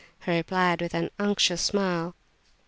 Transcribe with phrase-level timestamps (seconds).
[0.25, 2.15] he replied, with an unctuous smile.